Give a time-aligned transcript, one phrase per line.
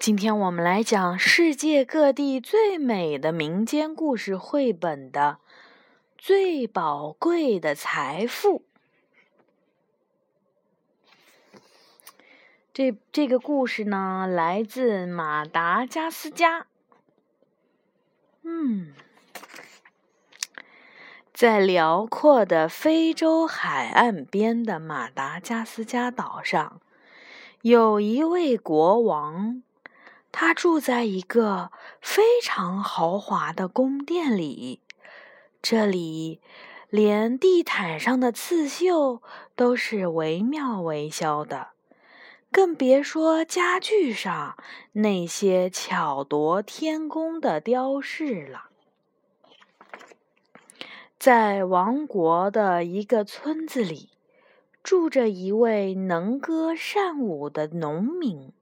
[0.00, 5.36] 今天我们来讲世界各地最美的民间故事绘本的
[6.16, 8.62] 最宝贵的财富。
[12.72, 16.66] 这这个故事呢，来自马达加斯加。
[18.40, 18.94] 嗯，
[21.34, 26.80] 在辽阔的非洲海岸边的马达加斯加岛上，
[27.60, 29.62] 有一位国王。
[30.32, 31.70] 他住在一个
[32.00, 34.80] 非常豪华的宫殿里，
[35.60, 36.40] 这里
[36.88, 39.22] 连地毯上的刺绣
[39.54, 41.68] 都是惟妙惟肖的，
[42.50, 44.56] 更别说家具上
[44.92, 48.70] 那些巧夺天工的雕饰了。
[51.18, 54.08] 在王国的一个村子里，
[54.82, 58.52] 住着一位能歌善舞的农民。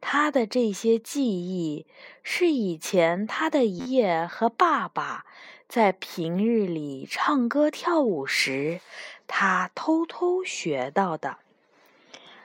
[0.00, 1.86] 他的这些记忆
[2.22, 5.26] 是以前他的爷爷和爸爸
[5.68, 8.80] 在平日里唱歌跳舞时，
[9.26, 11.36] 他偷偷学到的。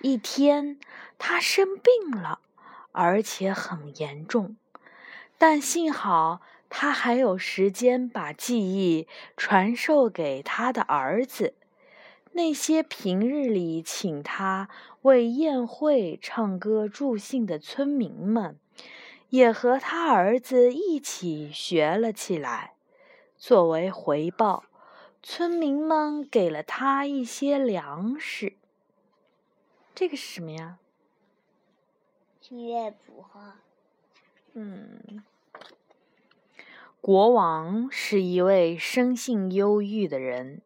[0.00, 0.78] 一天，
[1.18, 2.40] 他生病了，
[2.92, 4.56] 而且很严重，
[5.36, 11.54] 但幸好他还有时间把记忆传授给他的儿子。
[12.32, 14.68] 那些平日里请他
[15.02, 18.58] 为宴会唱歌助兴的村民们，
[19.30, 22.74] 也和他儿子一起学了起来。
[23.36, 24.64] 作为回报，
[25.22, 28.54] 村民们给了他一些粮食。
[29.94, 30.78] 这个是什么呀？
[32.40, 33.60] 是乐谱哈。
[34.52, 35.22] 嗯，
[37.00, 40.62] 国王是一位生性忧郁的人。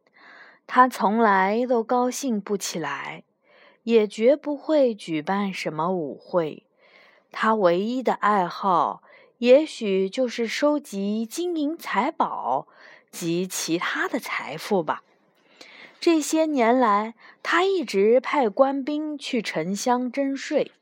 [0.66, 3.24] 他从来都高兴不起来，
[3.84, 6.64] 也绝不会举办什么舞会。
[7.30, 9.02] 他唯一的爱好，
[9.38, 12.66] 也许就是收集金银财宝
[13.10, 15.02] 及其他的财富吧。
[16.00, 20.72] 这些年来，他一直派官兵去城乡征税。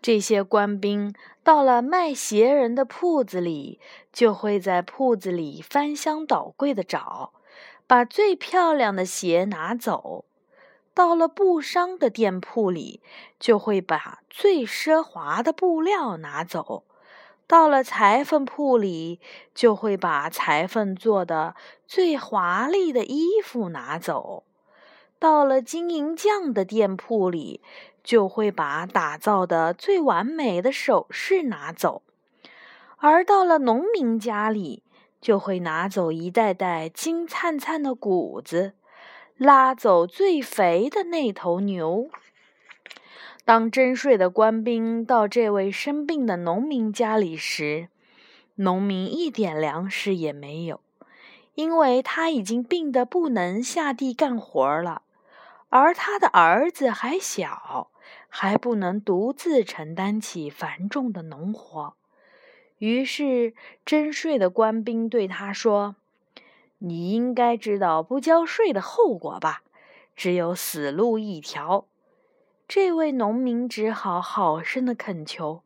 [0.00, 3.80] 这些官兵到了卖鞋人的铺子里，
[4.12, 7.32] 就会在铺子里翻箱倒柜的找。
[7.86, 10.24] 把最漂亮的鞋拿走，
[10.94, 13.02] 到了布商的店铺里，
[13.38, 16.84] 就会把最奢华的布料拿走；
[17.46, 19.20] 到了裁缝铺里，
[19.54, 21.54] 就会把裁缝做的
[21.86, 24.44] 最华丽的衣服拿走；
[25.18, 27.60] 到了金银匠的店铺里，
[28.02, 32.00] 就会把打造的最完美的首饰拿走；
[32.96, 34.82] 而到了农民家里，
[35.24, 38.74] 就会拿走一袋袋金灿灿的谷子，
[39.38, 42.10] 拉走最肥的那头牛。
[43.46, 47.88] 当征税的官兵到这位生病的农民家里时，
[48.56, 50.80] 农民一点粮食也没有，
[51.54, 55.00] 因为他已经病得不能下地干活了，
[55.70, 57.90] 而他的儿子还小，
[58.28, 61.94] 还不能独自承担起繁重的农活。
[62.78, 63.54] 于是，
[63.84, 65.96] 征税的官兵对他说
[66.78, 69.62] ：“你应该知道不交税的后果吧？
[70.16, 71.86] 只有死路一条。”
[72.66, 75.62] 这位农民只好好声的恳求，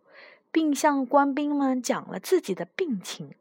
[0.52, 3.34] 并向官兵们讲了自己的病情，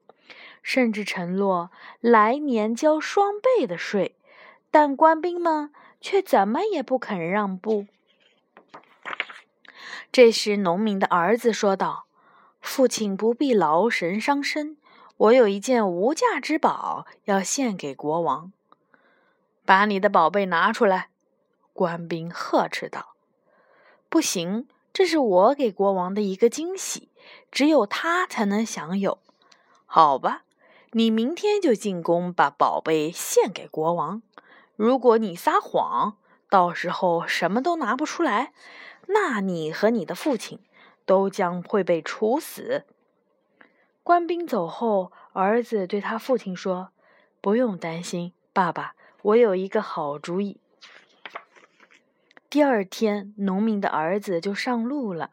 [0.64, 1.70] 甚至承诺
[2.00, 4.16] 来年交双倍的税。
[4.72, 7.88] 但官兵们却怎么也不肯让步。
[10.12, 12.06] 这时，农民的儿子说道。
[12.68, 14.76] 父亲不必劳神伤身，
[15.16, 18.52] 我有一件无价之宝要献给国王。
[19.66, 21.10] 把你的宝贝拿出来！
[21.72, 23.16] 官兵呵斥道。
[24.10, 27.10] 不行，这是我给国王的一个惊喜，
[27.50, 29.18] 只有他才能享有。
[29.86, 30.44] 好吧，
[30.92, 34.22] 你明天就进宫把宝贝献给国王。
[34.76, 36.18] 如果你撒谎，
[36.50, 38.52] 到时候什么都拿不出来，
[39.08, 40.60] 那你和你的父亲。
[41.08, 42.86] 都将会被处死。
[44.04, 46.90] 官兵走后，儿子对他父亲说
[47.42, 48.94] ：“不用担心，爸爸，
[49.24, 50.60] 我有一个好主意。”
[52.50, 55.32] 第二天，农民的儿子就上路了。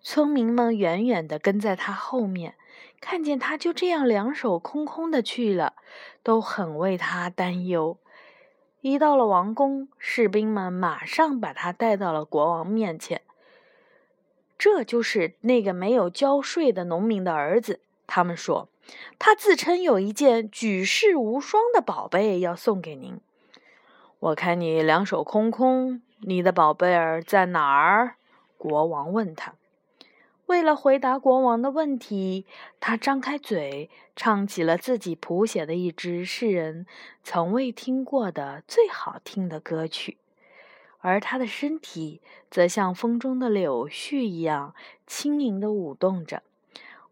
[0.00, 2.56] 村民们远远地跟在他后面，
[3.00, 5.74] 看见他就这样两手空空的去了，
[6.22, 7.96] 都很为他担忧。
[8.80, 13.22] 一到了王宫，士兵们马上把他带到了国王面前。
[14.62, 17.80] 这就是那个没有交税的农民的儿子。
[18.06, 18.68] 他们说，
[19.18, 23.18] 他自称有一件举世无双的宝贝要送给您。
[24.20, 28.14] 我看你两手空空，你的宝贝儿在哪儿？
[28.56, 29.54] 国王问他。
[30.46, 32.46] 为了回答国王的问题，
[32.78, 36.86] 他张开嘴，唱起了自己谱写的一支世人
[37.24, 40.18] 从未听过的最好听的歌曲，
[41.02, 44.74] 而他的身体则像风中的柳絮一样
[45.06, 46.42] 轻盈地舞动着。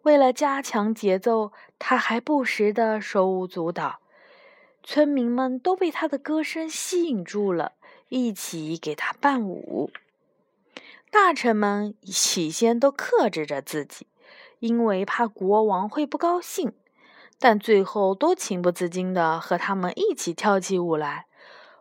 [0.02, 4.00] 为了加强节奏，他还不时地手舞足蹈。
[4.82, 7.72] 村民们都被他的歌声吸引住了，
[8.08, 9.90] 一起给他伴舞。
[11.10, 14.06] 大臣们起先都克制着自己，
[14.60, 16.72] 因为怕国王会不高兴，
[17.38, 21.26] 但最后都情不自禁地和他们一起跳起舞来。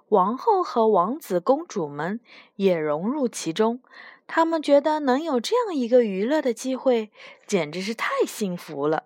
[0.10, 2.20] 王后和王子公主们
[2.58, 3.82] 也融入其中，
[4.28, 7.10] 他们觉得能有这样一个娱乐的机会，
[7.48, 9.06] 简直是太幸福了。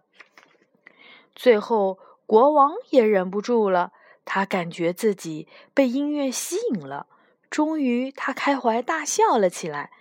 [1.36, 3.94] 最后，国王也忍不住了，
[4.26, 7.08] 他感觉自己被音乐吸引了，
[7.50, 9.92] 终于，他开怀大笑了起来。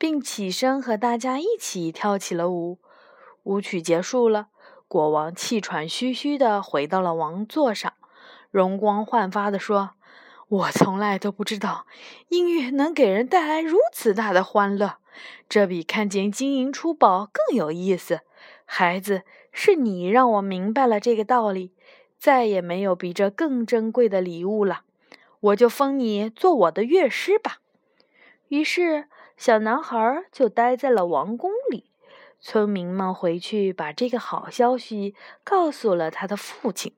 [0.00, 2.78] 并起身和大家一起跳起了舞。
[3.42, 4.46] 舞曲结束了，
[4.88, 7.92] 国王气喘吁吁地回到了王座上，
[8.50, 9.90] 容光焕发地说
[10.50, 11.86] ：“我从来都不知道
[12.28, 14.98] 音乐能给人带来如此大的欢乐，
[15.48, 18.20] 这比看见金银珠宝更有意思。
[18.64, 21.72] 孩子，是你让我明白了这个道理。
[22.18, 24.82] 再也没有比这更珍贵的礼物了，
[25.40, 27.60] 我就封你做我的乐师吧。”
[28.48, 29.06] 于是。
[29.36, 31.86] 小男孩就待在了王宫里。
[32.40, 36.92] 村民们回去把这个好消息告诉了他的父亲。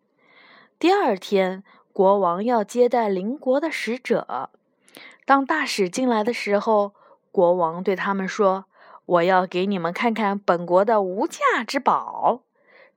[0.76, 1.62] 第二天，
[1.92, 4.50] 国王要接待邻国的使者。
[5.24, 6.94] 当大使进来的时候，
[7.30, 8.64] 国王对他们说
[9.06, 12.42] ：“我要给你们看看本国的无价之宝。”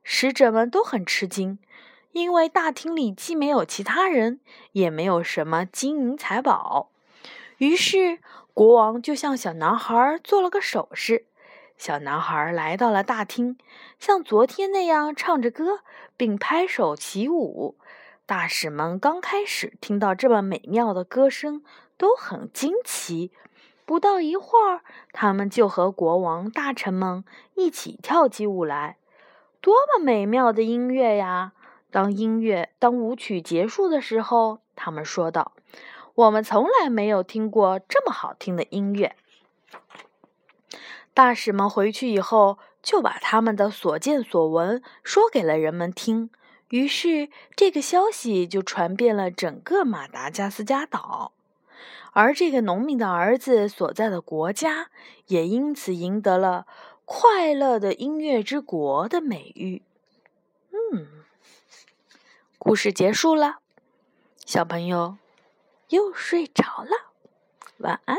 [0.04, 1.60] 使者们都很吃惊，
[2.12, 4.40] 因为大厅里既没有其他人，
[4.72, 6.90] 也没有什么金银财宝。
[7.58, 8.20] 于是。
[8.56, 11.26] 国王就向小男孩做了个手势，
[11.78, 13.58] 小男孩来到了大厅，
[14.00, 15.82] 像昨天那样唱着歌，
[16.16, 17.76] 并拍手起舞。
[18.28, 21.64] 大使们刚开始听到这么美妙的歌声，
[21.96, 23.32] 都很惊奇。
[23.86, 24.82] 不到一会儿，
[25.14, 27.24] 他们就和国王、大臣们
[27.54, 28.98] 一起跳起舞来。
[29.62, 31.54] 多么美妙的音乐呀！
[31.92, 35.52] 当音乐、当舞曲结束的时候，他们说道。
[36.16, 39.16] 我们从来没有听过这么好听的音乐。
[41.14, 46.32] 大使们回去以后，就把他们的所见所闻说给了人们听。
[46.76, 51.32] 于是，这个消息就传遍了整个马达加斯加岛，
[52.12, 54.90] 而这个农民的儿子所在的国家
[55.28, 56.68] 也因此赢得了
[57.06, 59.84] “快乐的音乐之国”的美誉。
[60.72, 61.08] 嗯，
[62.60, 63.60] 故事结束了，
[64.46, 65.18] 小朋友。
[65.90, 67.14] 又睡着了，
[67.78, 68.18] 晚安。